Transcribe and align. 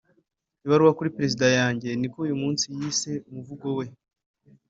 ibaruwa 0.65 0.95
kuri 0.97 1.13
perezida 1.15 1.43
wanjye 1.57 1.89
niko 1.99 2.17
uyu 2.25 2.39
musizi 2.41 2.71
yise 2.79 3.11
umuvugo 3.29 3.67
we 3.77 3.85